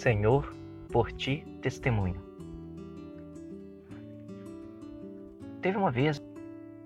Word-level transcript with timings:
Senhor, 0.00 0.56
por 0.90 1.12
ti 1.12 1.44
testemunho. 1.60 2.18
Teve 5.60 5.76
uma 5.76 5.90
vez 5.90 6.22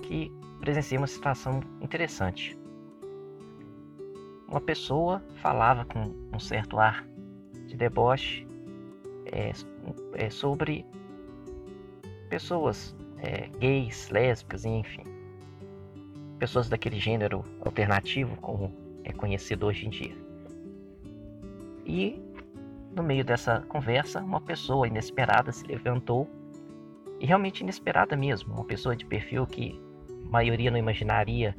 que 0.00 0.30
presenciei 0.60 0.96
uma 0.96 1.08
situação 1.08 1.60
interessante. 1.80 2.56
Uma 4.46 4.60
pessoa 4.60 5.20
falava 5.42 5.84
com 5.84 6.14
um 6.32 6.38
certo 6.38 6.78
ar 6.78 7.04
de 7.66 7.76
deboche 7.76 8.46
é, 9.26 9.50
é, 10.14 10.30
sobre 10.30 10.86
pessoas 12.28 12.94
é, 13.18 13.48
gays, 13.58 14.08
lésbicas, 14.10 14.64
enfim. 14.64 15.02
Pessoas 16.38 16.68
daquele 16.68 17.00
gênero 17.00 17.42
alternativo, 17.60 18.36
como 18.36 18.72
é 19.02 19.12
conhecido 19.12 19.66
hoje 19.66 19.86
em 19.86 19.90
dia. 19.90 20.16
E 21.84 22.29
no 22.94 23.02
meio 23.02 23.24
dessa 23.24 23.60
conversa, 23.68 24.20
uma 24.20 24.40
pessoa 24.40 24.86
inesperada 24.86 25.52
se 25.52 25.64
levantou 25.66 26.28
e 27.20 27.26
realmente 27.26 27.60
inesperada 27.60 28.16
mesmo, 28.16 28.54
uma 28.54 28.64
pessoa 28.64 28.96
de 28.96 29.04
perfil 29.04 29.46
que 29.46 29.80
a 30.26 30.30
maioria 30.30 30.70
não 30.70 30.78
imaginaria 30.78 31.54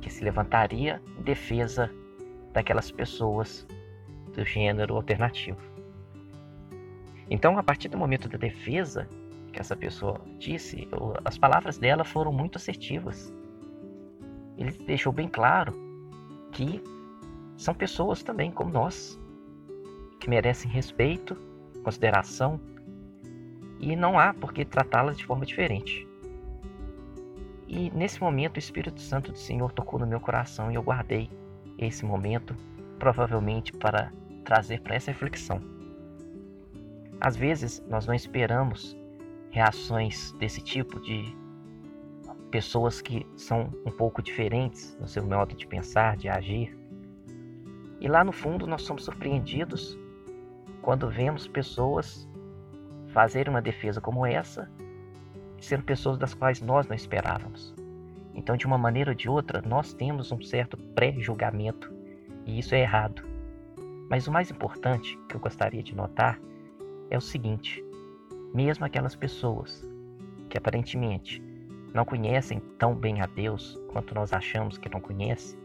que 0.00 0.10
se 0.10 0.24
levantaria 0.24 1.00
em 1.18 1.22
defesa 1.22 1.90
daquelas 2.52 2.90
pessoas 2.90 3.66
do 4.34 4.44
gênero 4.44 4.96
alternativo. 4.96 5.60
Então, 7.30 7.56
a 7.56 7.62
partir 7.62 7.88
do 7.88 7.96
momento 7.96 8.28
da 8.28 8.36
defesa 8.36 9.08
que 9.52 9.60
essa 9.60 9.76
pessoa 9.76 10.20
disse, 10.38 10.88
as 11.24 11.38
palavras 11.38 11.78
dela 11.78 12.04
foram 12.04 12.32
muito 12.32 12.56
assertivas. 12.56 13.32
Ele 14.56 14.72
deixou 14.86 15.12
bem 15.12 15.28
claro 15.28 15.72
que 16.50 16.82
são 17.56 17.74
pessoas 17.74 18.22
também 18.22 18.50
como 18.50 18.70
nós, 18.70 19.18
que 20.22 20.30
merecem 20.30 20.70
respeito, 20.70 21.36
consideração 21.82 22.60
e 23.80 23.96
não 23.96 24.16
há 24.16 24.32
por 24.32 24.52
que 24.52 24.64
tratá-las 24.64 25.18
de 25.18 25.26
forma 25.26 25.44
diferente. 25.44 26.06
E 27.66 27.90
nesse 27.90 28.20
momento 28.20 28.54
o 28.54 28.58
Espírito 28.60 29.00
Santo 29.00 29.32
do 29.32 29.38
Senhor 29.38 29.72
tocou 29.72 29.98
no 29.98 30.06
meu 30.06 30.20
coração 30.20 30.70
e 30.70 30.76
eu 30.76 30.82
guardei 30.82 31.28
esse 31.76 32.04
momento, 32.04 32.54
provavelmente 33.00 33.72
para 33.72 34.12
trazer 34.44 34.80
para 34.82 34.94
essa 34.94 35.10
reflexão. 35.10 35.60
Às 37.20 37.34
vezes 37.34 37.84
nós 37.88 38.06
não 38.06 38.14
esperamos 38.14 38.96
reações 39.50 40.30
desse 40.38 40.62
tipo 40.62 41.00
de 41.00 41.36
pessoas 42.52 43.00
que 43.00 43.26
são 43.36 43.72
um 43.84 43.90
pouco 43.90 44.22
diferentes 44.22 44.96
no 45.00 45.08
seu 45.08 45.24
modo 45.26 45.56
de 45.56 45.66
pensar, 45.66 46.16
de 46.16 46.28
agir. 46.28 46.78
E 48.00 48.06
lá 48.06 48.22
no 48.22 48.30
fundo 48.30 48.68
nós 48.68 48.82
somos 48.82 49.04
surpreendidos 49.04 49.98
quando 50.82 51.08
vemos 51.08 51.46
pessoas 51.46 52.28
fazer 53.12 53.48
uma 53.48 53.62
defesa 53.62 54.00
como 54.00 54.26
essa, 54.26 54.68
sendo 55.60 55.84
pessoas 55.84 56.18
das 56.18 56.34
quais 56.34 56.60
nós 56.60 56.88
não 56.88 56.96
esperávamos. 56.96 57.72
Então, 58.34 58.56
de 58.56 58.66
uma 58.66 58.76
maneira 58.76 59.12
ou 59.12 59.14
de 59.14 59.28
outra, 59.28 59.62
nós 59.62 59.94
temos 59.94 60.32
um 60.32 60.42
certo 60.42 60.76
pré-julgamento 60.76 61.92
e 62.44 62.58
isso 62.58 62.74
é 62.74 62.80
errado. 62.80 63.22
Mas 64.10 64.26
o 64.26 64.32
mais 64.32 64.50
importante 64.50 65.18
que 65.28 65.36
eu 65.36 65.40
gostaria 65.40 65.82
de 65.82 65.94
notar 65.94 66.38
é 67.10 67.16
o 67.16 67.20
seguinte: 67.20 67.84
mesmo 68.52 68.84
aquelas 68.84 69.14
pessoas 69.14 69.86
que 70.50 70.58
aparentemente 70.58 71.42
não 71.94 72.04
conhecem 72.04 72.60
tão 72.78 72.94
bem 72.94 73.20
a 73.20 73.26
Deus 73.26 73.78
quanto 73.92 74.14
nós 74.14 74.32
achamos 74.32 74.78
que 74.78 74.88
não 74.88 75.00
conhecem, 75.00 75.58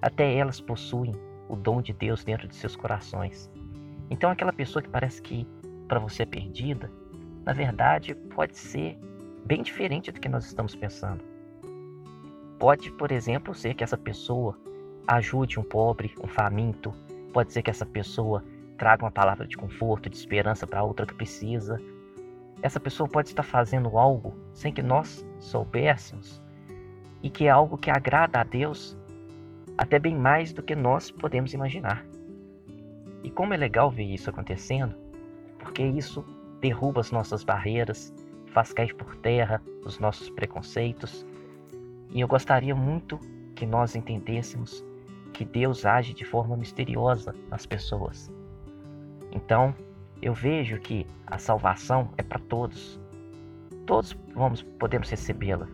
até 0.00 0.34
elas 0.34 0.60
possuem 0.60 1.12
o 1.48 1.56
dom 1.56 1.82
de 1.82 1.92
Deus 1.92 2.24
dentro 2.24 2.48
de 2.48 2.54
seus 2.54 2.74
corações. 2.74 3.50
Então, 4.10 4.30
aquela 4.30 4.52
pessoa 4.52 4.82
que 4.82 4.88
parece 4.88 5.20
que 5.20 5.46
para 5.88 5.98
você 5.98 6.24
perdida, 6.24 6.90
na 7.44 7.52
verdade 7.52 8.14
pode 8.14 8.56
ser 8.56 8.98
bem 9.44 9.62
diferente 9.62 10.10
do 10.10 10.20
que 10.20 10.28
nós 10.28 10.46
estamos 10.46 10.74
pensando. 10.74 11.22
Pode, 12.58 12.90
por 12.92 13.12
exemplo, 13.12 13.54
ser 13.54 13.74
que 13.74 13.84
essa 13.84 13.98
pessoa 13.98 14.58
ajude 15.06 15.60
um 15.60 15.62
pobre, 15.62 16.14
um 16.22 16.26
faminto, 16.26 16.94
pode 17.32 17.52
ser 17.52 17.62
que 17.62 17.70
essa 17.70 17.84
pessoa 17.84 18.42
traga 18.78 19.04
uma 19.04 19.10
palavra 19.10 19.46
de 19.46 19.56
conforto, 19.56 20.08
de 20.08 20.16
esperança 20.16 20.66
para 20.66 20.82
outra 20.82 21.06
que 21.06 21.14
precisa. 21.14 21.80
Essa 22.62 22.80
pessoa 22.80 23.08
pode 23.08 23.28
estar 23.28 23.42
fazendo 23.42 23.98
algo 23.98 24.34
sem 24.52 24.72
que 24.72 24.82
nós 24.82 25.26
soubéssemos 25.38 26.42
e 27.22 27.28
que 27.28 27.46
é 27.46 27.50
algo 27.50 27.76
que 27.76 27.90
agrada 27.90 28.40
a 28.40 28.44
Deus 28.44 28.96
até 29.76 29.98
bem 29.98 30.16
mais 30.16 30.52
do 30.52 30.62
que 30.62 30.74
nós 30.74 31.10
podemos 31.10 31.52
imaginar. 31.52 32.04
E 33.24 33.30
como 33.30 33.54
é 33.54 33.56
legal 33.56 33.90
ver 33.90 34.04
isso 34.04 34.28
acontecendo, 34.28 34.94
porque 35.58 35.82
isso 35.82 36.22
derruba 36.60 37.00
as 37.00 37.10
nossas 37.10 37.42
barreiras, 37.42 38.12
faz 38.48 38.72
cair 38.72 38.94
por 38.94 39.16
terra 39.16 39.60
os 39.84 39.98
nossos 39.98 40.28
preconceitos. 40.30 41.26
E 42.10 42.20
eu 42.20 42.28
gostaria 42.28 42.74
muito 42.74 43.18
que 43.56 43.64
nós 43.64 43.96
entendêssemos 43.96 44.84
que 45.32 45.44
Deus 45.44 45.86
age 45.86 46.12
de 46.12 46.24
forma 46.24 46.56
misteriosa 46.56 47.34
nas 47.50 47.64
pessoas. 47.64 48.30
Então, 49.32 49.74
eu 50.20 50.34
vejo 50.34 50.78
que 50.78 51.06
a 51.26 51.38
salvação 51.38 52.10
é 52.18 52.22
para 52.22 52.38
todos. 52.38 53.00
Todos 53.86 54.16
vamos 54.34 54.62
podemos 54.62 55.08
recebê-la, 55.10 55.66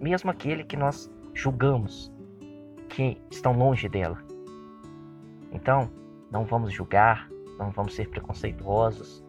mesmo 0.00 0.30
aquele 0.30 0.64
que 0.64 0.76
nós 0.76 1.10
julgamos 1.32 2.12
que 2.88 3.18
estão 3.30 3.52
longe 3.52 3.88
dela. 3.88 4.22
Então, 5.50 5.90
não 6.34 6.44
vamos 6.44 6.72
julgar, 6.72 7.30
não 7.56 7.70
vamos 7.70 7.94
ser 7.94 8.08
preconceituosos, 8.08 9.24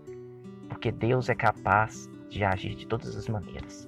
porque 0.68 0.92
Deus 0.92 1.30
é 1.30 1.36
capaz 1.36 2.10
de 2.30 2.44
agir 2.44 2.74
de 2.74 2.88
todas 2.88 3.16
as 3.16 3.30
maneiras. 3.30 3.88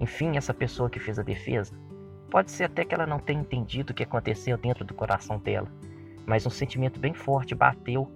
Enfim, 0.00 0.38
essa 0.38 0.54
pessoa 0.54 0.88
que 0.88 0.98
fez 0.98 1.18
a 1.18 1.22
defesa, 1.22 1.74
pode 2.30 2.50
ser 2.50 2.64
até 2.64 2.86
que 2.86 2.94
ela 2.94 3.06
não 3.06 3.18
tenha 3.18 3.42
entendido 3.42 3.92
o 3.92 3.94
que 3.94 4.02
aconteceu 4.02 4.56
dentro 4.56 4.82
do 4.82 4.94
coração 4.94 5.38
dela, 5.38 5.70
mas 6.24 6.46
um 6.46 6.50
sentimento 6.50 6.98
bem 6.98 7.12
forte 7.12 7.54
bateu 7.54 8.10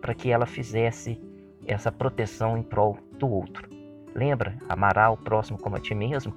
para 0.00 0.14
que 0.14 0.30
ela 0.30 0.46
fizesse 0.46 1.20
essa 1.66 1.92
proteção 1.92 2.56
em 2.56 2.62
prol 2.62 2.96
do 3.18 3.28
outro. 3.28 3.68
Lembra? 4.14 4.56
Amará 4.70 5.10
o 5.10 5.18
próximo 5.18 5.58
como 5.58 5.76
a 5.76 5.80
ti 5.80 5.94
mesmo? 5.94 6.32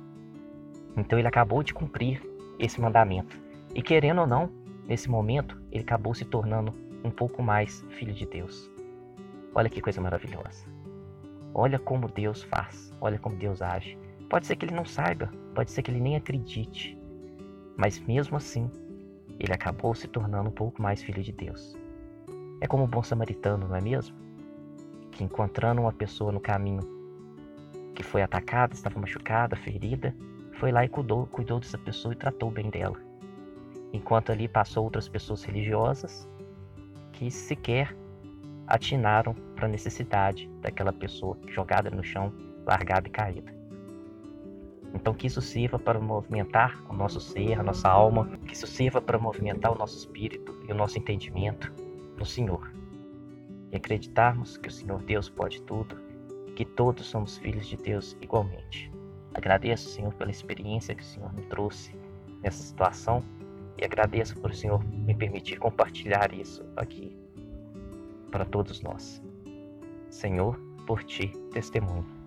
Então 0.97 1.17
ele 1.17 1.29
acabou 1.29 1.63
de 1.63 1.73
cumprir 1.73 2.21
esse 2.59 2.81
mandamento. 2.81 3.39
E 3.73 3.81
querendo 3.81 4.19
ou 4.19 4.27
não, 4.27 4.51
nesse 4.85 5.09
momento, 5.09 5.57
ele 5.71 5.83
acabou 5.83 6.13
se 6.13 6.25
tornando 6.25 6.83
um 7.03 7.11
pouco 7.11 7.43
mais 7.43 7.81
filho 7.89 8.13
de 8.13 8.25
Deus. 8.25 8.71
Olha 9.53 9.69
que 9.69 9.81
coisa 9.81 10.01
maravilhosa. 10.01 10.65
Olha 11.53 11.77
como 11.77 12.07
Deus 12.07 12.41
faz, 12.43 12.93
olha 12.99 13.19
como 13.19 13.35
Deus 13.35 13.61
age. 13.61 13.97
Pode 14.29 14.47
ser 14.47 14.55
que 14.55 14.65
ele 14.65 14.73
não 14.73 14.85
saiba, 14.85 15.31
pode 15.53 15.69
ser 15.69 15.83
que 15.83 15.91
ele 15.91 15.99
nem 15.99 16.15
acredite, 16.15 16.97
mas 17.77 17.99
mesmo 17.99 18.37
assim, 18.37 18.69
ele 19.39 19.53
acabou 19.53 19.93
se 19.93 20.07
tornando 20.07 20.49
um 20.49 20.53
pouco 20.53 20.81
mais 20.81 21.03
filho 21.03 21.21
de 21.21 21.31
Deus. 21.31 21.75
É 22.61 22.67
como 22.67 22.83
o 22.83 22.87
bom 22.87 23.03
samaritano, 23.03 23.67
não 23.67 23.75
é 23.75 23.81
mesmo? 23.81 24.15
Que 25.11 25.23
encontrando 25.23 25.81
uma 25.81 25.91
pessoa 25.91 26.31
no 26.31 26.39
caminho 26.39 26.81
que 27.93 28.01
foi 28.01 28.23
atacada, 28.23 28.73
estava 28.73 28.99
machucada, 28.99 29.55
ferida, 29.55 30.15
foi 30.53 30.71
lá 30.71 30.83
e 30.83 30.89
cuidou, 30.89 31.27
cuidou 31.27 31.59
dessa 31.59 31.77
pessoa 31.77 32.13
e 32.13 32.17
tratou 32.17 32.49
bem 32.49 32.69
dela. 32.69 32.99
Enquanto 33.91 34.31
ali 34.31 34.47
passou 34.47 34.83
outras 34.83 35.07
pessoas 35.07 35.43
religiosas 35.43 36.27
que 37.13 37.31
sequer 37.31 37.95
atinaram 38.67 39.33
para 39.55 39.65
a 39.65 39.69
necessidade 39.69 40.49
daquela 40.61 40.91
pessoa 40.91 41.37
jogada 41.47 41.89
no 41.89 42.03
chão, 42.03 42.33
largada 42.65 43.07
e 43.07 43.11
caída. 43.11 43.53
Então 44.93 45.13
que 45.13 45.27
isso 45.27 45.41
sirva 45.41 45.79
para 45.79 45.99
movimentar 45.99 46.83
o 46.89 46.93
nosso 46.93 47.19
ser, 47.19 47.59
a 47.59 47.63
nossa 47.63 47.89
alma, 47.89 48.29
que 48.45 48.53
isso 48.53 48.67
sirva 48.67 49.01
para 49.01 49.17
movimentar 49.17 49.71
o 49.71 49.77
nosso 49.77 49.97
espírito 49.97 50.55
e 50.67 50.71
o 50.71 50.75
nosso 50.75 50.99
entendimento 50.99 51.71
no 52.17 52.25
Senhor. 52.25 52.71
E 53.71 53.75
acreditarmos 53.75 54.57
que 54.57 54.69
o 54.69 54.71
Senhor 54.71 55.01
Deus 55.01 55.29
pode 55.29 55.61
tudo 55.63 55.99
e 56.47 56.51
que 56.51 56.63
todos 56.63 57.07
somos 57.07 57.37
filhos 57.37 57.67
de 57.67 57.75
Deus 57.75 58.15
igualmente. 58.21 58.91
Agradeço, 59.33 59.89
Senhor, 59.89 60.13
pela 60.13 60.29
experiência 60.29 60.93
que 60.93 61.01
o 61.01 61.05
Senhor 61.05 61.33
me 61.33 61.41
trouxe 61.43 61.95
nessa 62.43 62.61
situação 62.61 63.23
e 63.77 63.85
agradeço 63.85 64.39
por 64.39 64.51
o 64.51 64.55
Senhor 64.55 64.83
me 64.83 65.15
permitir 65.15 65.57
compartilhar 65.57 66.33
isso 66.33 66.65
aqui 66.75 67.15
para 68.31 68.45
todos 68.45 68.81
nós. 68.81 69.21
Senhor, 70.09 70.59
por 70.85 71.03
ti 71.03 71.27
testemunho. 71.51 72.22